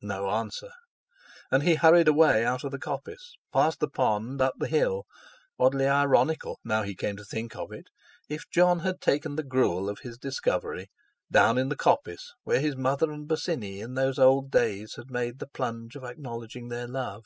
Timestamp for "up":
4.40-4.54